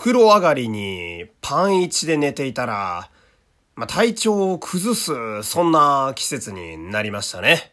[0.00, 3.10] 風呂上がりにパン一で寝ていたら、
[3.76, 7.70] まあ、体調を崩す、そんな季節になりましたね。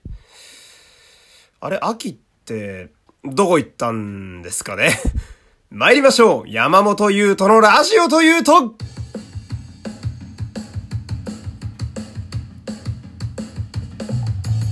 [1.61, 2.89] あれ、秋って、
[3.23, 4.99] どこ行ったんですかね？
[5.71, 8.75] 参りましょう山本優斗のラジオというと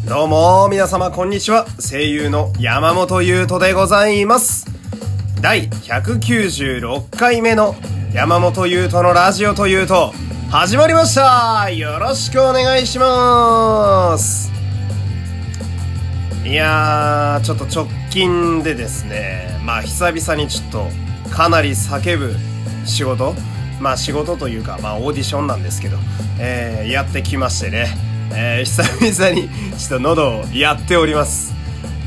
[0.06, 1.66] どうも、皆様こんにちは。
[1.80, 4.75] 声優の山本優斗でございます。
[5.42, 7.76] 第196回目の
[8.14, 10.14] 山本優斗のラジオというと、
[10.50, 11.70] 始まりました。
[11.70, 14.52] よろしくお願いします。
[16.46, 20.88] いやー、ちょっと直近でですね、まあ久々にちょっと
[21.30, 22.36] かなり叫ぶ
[22.86, 23.36] 仕事。
[23.80, 25.98] まあ仕事というか、まあオーディションなんですけど、
[26.40, 27.88] えー、やってきましてね、
[28.34, 31.55] えー、久々にちょっと喉をやっております。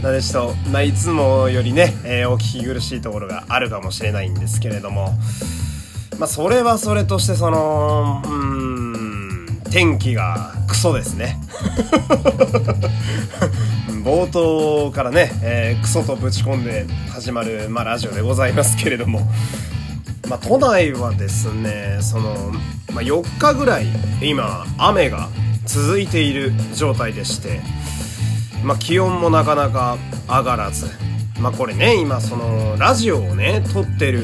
[0.03, 5.13] なでちょっと、まあいつもよりね、えー、お聞き苦しいところがあるかもしれないんですけれども、
[6.19, 11.41] まあそれはそれとしてその、うん、天気がクソですね。
[14.05, 19.21] 冒頭からね、えー、クソとぶち込んで始まる、まあ、ラジオでございますけれども、
[20.29, 22.53] まあ、都内はですね、その、
[22.95, 23.87] まあ、4日ぐらい
[24.23, 25.29] 今、雨が
[25.67, 27.61] 続いている状態でして、
[28.65, 30.87] まあ、気温もなかなか上がらず、
[31.41, 34.23] まあ、これね、今、その、ラジオをね、撮ってる、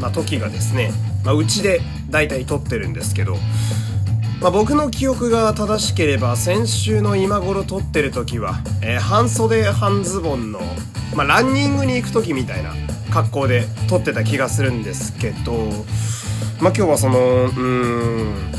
[0.00, 0.92] まあ、時がですね、
[1.24, 3.36] まあ、うちで大体撮ってるんですけど、
[4.40, 10.60] まあ、僕の記憶が正しければ先週の今頃撮ってる時は、えー、半袖半ズボンの、
[11.14, 12.72] まあ、ランニングに行く時みたいな
[13.10, 15.52] 格好で撮ってた気がするんですけど、
[16.58, 18.50] まあ、今日はそのうん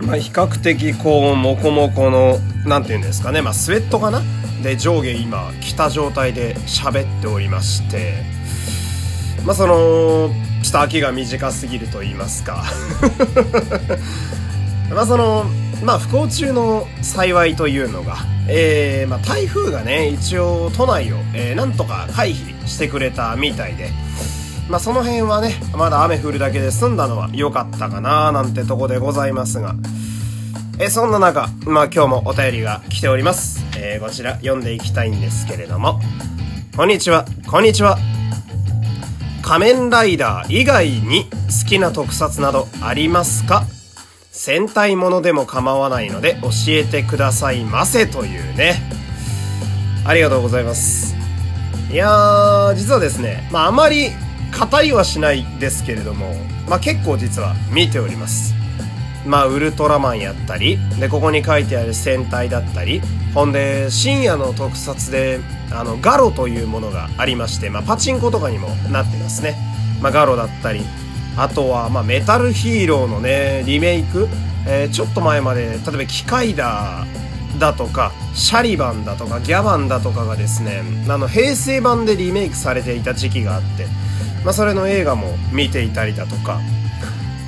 [0.00, 4.22] まあ、比較的こうモコモコの何て言うんですかね、まあ、スウェットかな
[4.66, 8.24] で上下今着た状態で喋っておりまして
[9.44, 10.30] まあその
[10.64, 12.64] ちょっと秋が短すぎると言いますか
[14.92, 15.44] まあその、
[15.84, 18.16] まあ不幸中の幸いというのが、
[18.48, 23.90] えー、まあ台風がね、一応都内を、えー、なんとか回避してくれたみたいで、
[24.68, 29.76] まあその辺はね、まだ雨降るだけで済んだのは良かったかななんてとこでございますが、
[30.78, 33.65] えー、そんな中、まあ今日もお便りが来ております。
[33.78, 36.00] えー、こちら読んでいきたいんですけれども、
[36.76, 37.98] こんにちは、こんにちは。
[39.42, 43.64] 仮面ライダー以外に好きな特撮などありますか？
[44.32, 48.82] 戦隊ものでも構わないので教えてくださいませというね。
[50.04, 51.14] ありがとうございます。
[51.90, 56.34] いやー、実はですね、まああまり語りはしないですけれども、
[56.68, 58.54] まあ結構実は見ております。
[59.24, 63.00] まあウルトラマンやったり、で、ここに書いてある戦隊だったり、
[63.36, 69.58] ほんで深夜の特撮で、あの、ガロというものがありまして、まあパチンコとかにもなってますね。
[70.00, 70.80] まあガロだったり、
[71.36, 74.26] あとは、まあ、メタルヒーローのね、リメイク、
[74.66, 77.04] えー、ちょっと前まで、例えば機械だ、
[77.58, 83.84] だとか、シャリバンだとか、ギャバンだとかがですね、あの、平成版でリメイクされていた時期があって、
[84.44, 86.58] まあ、それの映画も見ていたりだとか、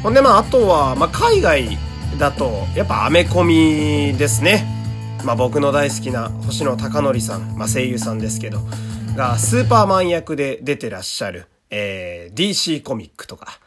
[0.02, 1.78] ほんで、まあ、あとは、まあ、海外
[2.18, 4.77] だと、やっぱアメコミですね。
[5.24, 8.60] まあ、僕の大好きな星野貴則さん、まあ、声優さんですけど、
[9.16, 13.58] が、スーパーマン役で出てらっしゃる、えー、DC コミックとか、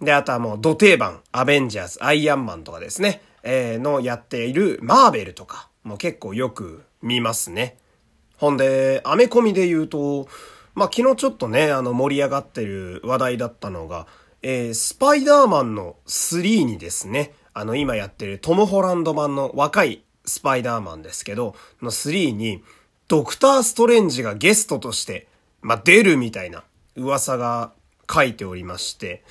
[0.00, 7.76] で、あとはもう、土定番、アベンジャーズ、アイアンマンとかですね、えー、のやっているマーベルとか、も結構よく見ますね。
[8.36, 10.28] ほんで、アメコミで言うと、
[10.74, 14.06] まあ、昨日ちょっとね、あの、盛り上がってる話題だったのが、
[14.42, 22.62] えー、スパイダーマンの3にですね、あの、今やってるトム・ホランド版の若いスパイダーマンですけど、の3に、
[23.08, 25.26] ドクター・ストレンジがゲストとして、
[25.62, 26.62] まあ、出るみたいな
[26.96, 27.72] 噂が
[28.10, 29.24] 書いておりまして、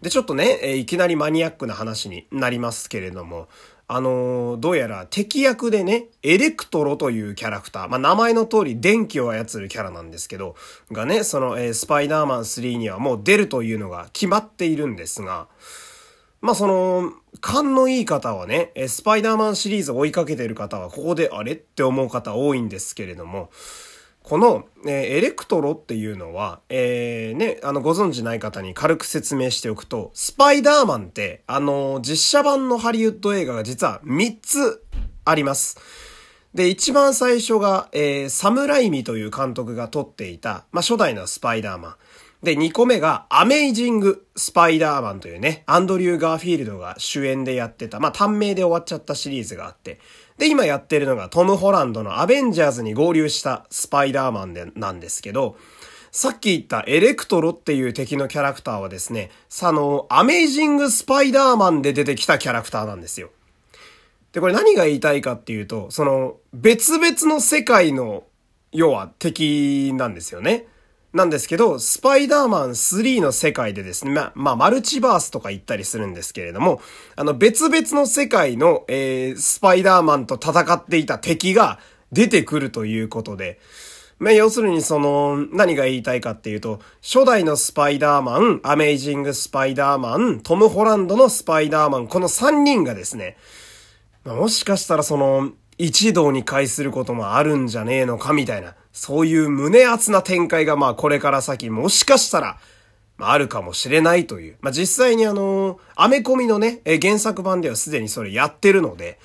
[0.00, 3.48] で、ちょっとね、え、いきなりマニアックな話になりますけれども、
[3.86, 10.56] あのー、どうやら敵役でね、エレクトロというキャラクター、まあ、名前の通り電気を操るキャラなんですけど、
[10.90, 15.46] がね、その、えー、スパイダーマン3にはもう出るというのが決まっているんですが、
[16.42, 23.50] まあ、その、勘のいい方はね、スパイダーマンシリーズを追いかけてる方はここであれって思う方多いんですけれども、
[24.24, 34.84] この、え、エレクトロっていうのは、えー、ね、あの、ご存知ない方に軽く説明しておくと、スパイダーマンって、あの、実写版のハリウッド映画が実は3つ
[35.24, 35.78] あります。
[36.54, 41.96] で、一番最初が、えー、サム・ライミという監督が撮っていた、まあ、初代のスパイダーマン。
[42.42, 50.00] で、2個目が、アメイジング・スパイダーマンというね、アンドリュー・ガーフィールドが主演でやってた、まあ、短命で終わっちゃったシリーズがあって、
[50.38, 55.56] で、今やってるのがトム・ホランドのアベンジャーズに合流したスパイダーマンで、なんですけど、
[56.10, 63.30] さっき言ったエレクトロっていう敵のキャラクターはですね、さの、アメイジングスパイダーマンで出てきたキャラクターなんですよ。
[64.32, 68.24] で、これ何が言いたいかっていうと、その、別々の世界の、
[68.72, 70.66] 要は敵なんですよね。
[71.12, 76.80] なんですけど、スパイダーマン3の世界でですね、ま、まあ、マルチバースとか言ったりするんですけれども、
[77.16, 81.78] あの、別々の世界の、えー、スパイダーマンと戦っていた敵が
[82.12, 83.60] 出てくるということで、
[84.18, 93.36] まあ、要するにその、何が言いたいかっていうと、初代のスパイダーマン、アメイジングスパイダーマン、トム・ホランドのスパイダーマン、この3人がですね、
[94.24, 102.58] まあ、もしかしたらその、一堂に会することもあるんじゃねえのかみたいな、そういう胸熱な展開がまあこれから先もしかしたら、
[103.16, 104.56] まああるかもしれないという。
[104.60, 109.18] まあ実際にあの、アメコミのね、え原作版ではすでにそれやってるので、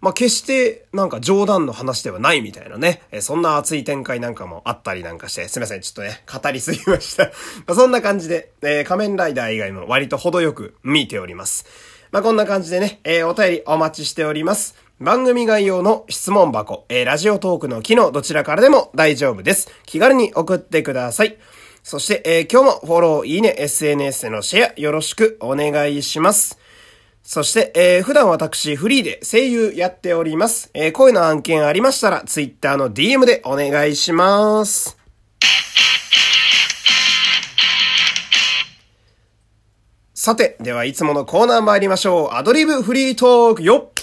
[0.00, 7.30] まあ決してなんか冗談の話ではないみたいなね、えそんな熱い展開なんかもあったりなんかして、すいません、ちょっとね、語りすぎました。
[7.66, 11.64] まそんな感じで、え、仮面ライダー以外も割と程よく見ております。
[12.10, 14.83] まあこんな感じでね、え、お便りお待ちしております。
[15.00, 19.68] 番組概要の質問箱、えー、ラジオトークの機能どちらからでも大丈夫です。
[19.86, 21.36] 気軽に送ってください。
[21.82, 26.60] そして、えー、今日もフォロー、いいね、SNS でのシェアよろしくお願いします。
[27.24, 30.70] そして、えー、普段私フリーで声優やっております。
[30.74, 34.96] えー、声の案件ありましたら、Twitter の DM でお願いします。
[40.14, 42.36] さて、ではいつものコーナー参りましょう。
[42.36, 43.93] アドリブフリートークよっ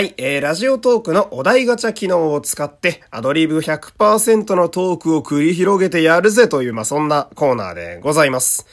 [0.00, 8.66] はい、えー、ラジオトークのお題ガチャ機能を使って、アドリブ100%のトークを繰り広げてやるぜという、まあ、そんなコーナーでございます。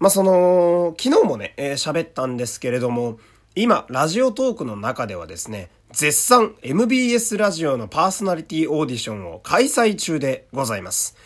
[0.00, 3.20] まあ、その、昨日もね、えー、喋ったんですけれども、
[3.54, 11.16] 今、ラジオトークの中ではですね、絶賛 MBS ラジオのパーソナリティオーディションを開催中でございます。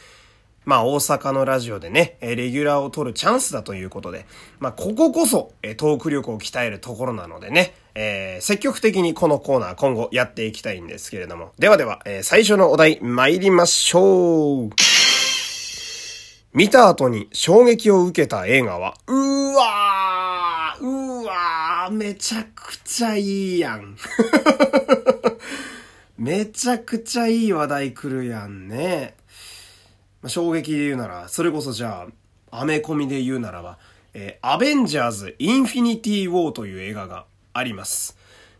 [0.66, 4.26] まあ大阪のラジオでね、レギュラーを取るチャンスだということで、
[4.58, 11.52] まあこここそトーク力を鍛えるところなのでね、えー、積極的にこのコーナー今後やっていきたいんですけれども。
[11.58, 14.70] ではでは、えー、最初のお題参りましょう。
[16.52, 23.96] 見た後に衝撃を受けた映画は、うーわーうーわーめちゃくちゃいいやん。
[26.18, 29.14] めちゃくちゃいい話題来るやんね。
[30.20, 32.06] まあ、衝撃で言うなら、それこそじゃ
[32.50, 33.78] あ、アメコミで言うならば、
[34.12, 37.24] えー、アベンジャーズ・インフィニティ・ウォーという映画が
[37.56, 38.16] あります。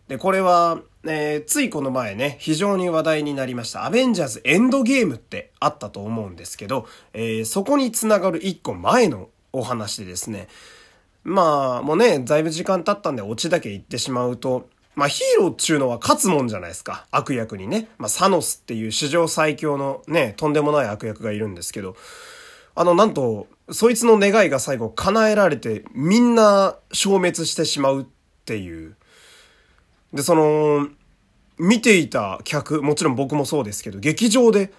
[0.09, 10.49] で、これは、えー、ついこの前ね、非常に話題になりました、アベンジャーズ・エンドゲームってあったと思うんですけど、えー、そこにつながる一個前のお話でですね、
[11.25, 17.07] まあ、もうね、だいぶ時間経ったんでオチだけ言ってしまうと、まあヒーローっていうのは勝つもんじゃないですか。
[17.11, 17.89] 悪役にね。
[17.99, 21.97] まあサノスっていう史上最強のね、とんでもない悪役がいるんですけど、
[22.75, 28.07] あの、なんと、そいつの願いが最後叶えられて、みんな消滅してしまう
[28.47, 28.95] っていう。
[30.13, 30.89] で、その、
[31.59, 34.73] 見ていた客、もちろん僕もそうですけど、劇場で、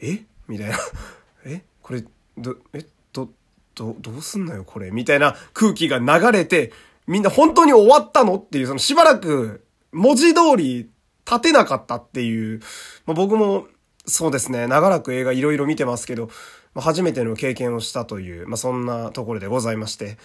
[0.00, 0.22] え？
[0.46, 0.78] みたいな。
[1.44, 1.62] え？
[1.82, 2.04] これ、
[2.38, 2.86] ど、え？
[3.12, 3.28] ど、
[3.74, 4.92] ど、どうすんのよこれ？
[4.92, 6.72] みたいな空気が流れて、
[7.08, 10.88] みんな本当に終わったのっていう、そのしばらく文字通り
[11.26, 12.60] 立てなかったっていう、
[13.04, 13.66] まあ、僕も
[14.06, 16.28] そうですね、長らく映画いろいろ見てますけど、
[16.74, 20.18] まあ、初めての経験をしたという、まあ、そんなところでございまして、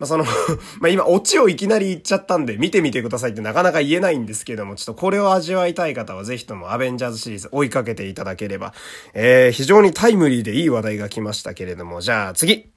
[0.00, 0.24] まあ、その
[0.80, 8.72] ま今、オチをいきなり言っちゃったんで、見てみてくださいってなかなか言えないんですけども、ちょっとこれを味わいたい方はぜひともアベンジャーズシリーズ追いかけていただければ、
[9.12, 12.70] えー、非常にタイムリーでいい話題が来ましたけれども、じゃあ次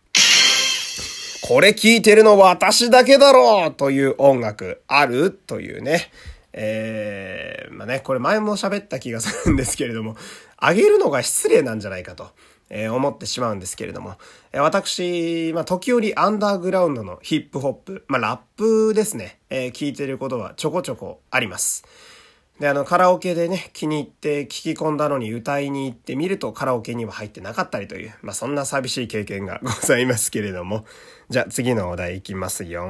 [1.42, 5.32] これ聴いてるの私だけだろうという音楽ある？
[5.32, 6.12] というね。
[6.53, 10.15] えー、まあね、これ前も喋った気がするんですけれども、
[10.58, 12.30] あげるのが失礼なんじゃないかと。
[12.75, 14.15] えー、思ってしまうんですけれども、
[14.51, 21.86] えー、私、まあ、時折アンダーグラウンドのヒップホップ、まあ、ラップですね、えー、聞いてることはちょこちょこあります。
[22.60, 30.86] で、あの、カラオケでね、気に入って聞き込んだのに歌いに行ってみるとカラオケには入ってなかったりという、まあ、そんな寂しい経験がございますけれども。
[31.30, 32.88] じゃあ次のお題いきますよ。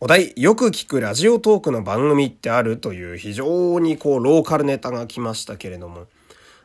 [0.00, 2.78] お題、よく聞くラジオトークの番組ってある？
[2.78, 6.06] という非常にこうローカルネタが来ましたけれども。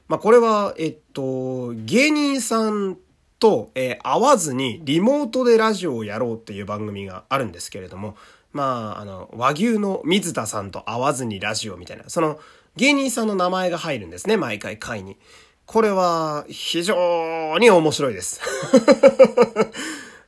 [0.08, 2.98] まあ、これは、えっと、芸人さん
[3.40, 8.16] と、えー、会わずにリモートでラジオをやろうっていう番組があるんですけれども、
[8.54, 12.40] まあ、あの、和牛の水田さんと会わずにラジオみたいな、その、
[12.76, 15.18] 芸人さんの名前が入るんですね、毎回回に。
[15.66, 18.42] これは、非常に面白いです。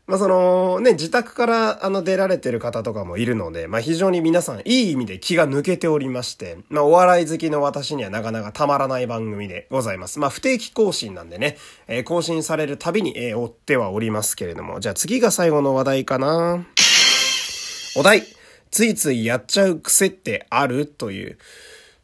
[0.09, 10.17] まあ、その、ね、自宅から、あの、出られてる方とかもいるので、まあ、非常に皆さん、いい意味で気が抜けておりまして、まあ、お笑い好きの私にはなかなかたまらない番組でございます。
[10.17, 16.65] まあ、不定期更新なんでね、えー、更新されるたびに、えー、追ってはおりますけれども、じゃあ次が最後の話題かな。
[17.95, 18.23] お題、
[18.71, 20.87] ついついやっちゃう癖ってある？
[20.87, 21.37] という。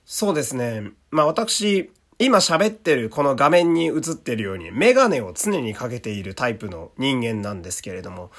[0.05, 0.91] そうですね。
[1.09, 8.31] まあ、私、今喋ってるこの画面に映ってるようにメガネを常にかけているタイプの人間なんですけれども、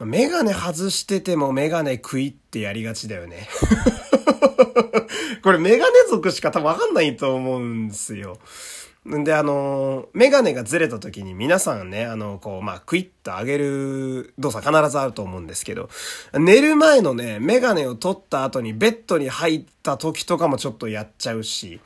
[0.00, 3.48] メガネ外しててもメガネ食いってやりがちだよね。
[5.42, 8.38] これメガネ族しか多分わかんないと思うんですよ。
[9.08, 15.88] んで、あの、メガネがずれた時に皆さんね、あの、こう、まあ、クイッと上げる動作必ずあると思うんですけど、
[16.34, 21.80] 寝る前のね、メガネを取った後にベッドに入った時とかもちょっとやっちゃうし、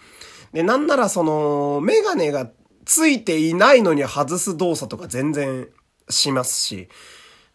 [0.52, 2.50] で、なんならその、メガネが
[2.84, 5.68] ついていないのに外す動作とか全然
[6.08, 6.88] しますし、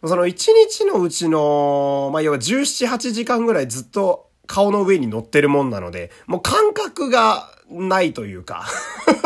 [0.04, 8.64] その一日のうちの、まあ、要は17、8時間ぐらいずっと顔の上に乗ってるもんなので、もう感覚がないというか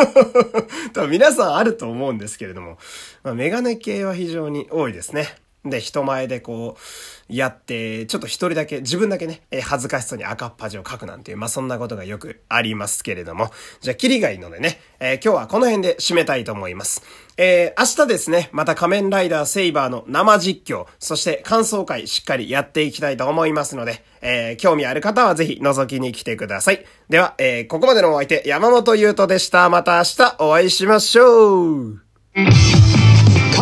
[0.93, 2.79] 多分皆さんあると思うんですけれども、
[3.23, 5.42] まあ、メガネ系は非常に多いですね。
[5.65, 13.51] で、人前でこう、やって、ちょっと一人だけ、自分だけね、恥ずかしそうに赤っ端を書くなんていう、まあ、そんなことがよくありますけれども。
[13.81, 17.03] じゃあ、キリがいいのでね、えー、今日はこの辺で締めたいと思います。
[17.37, 26.85] えー、明日ですね、また仮面ライダーセイバーの生実況、そして感想会しっかりやっていきたいと思いますので、えー、興味ある方はぜひ覗きに来てください。
[27.09, 29.71] では、えー、ここまでのお相手、山本優斗でした。
[29.71, 32.03] また明日お会いしましょう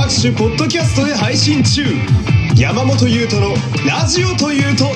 [0.01, 1.85] 各種ポッドキャストで配信中。
[2.57, 3.55] 山本優斗の
[3.87, 4.87] ラジオというと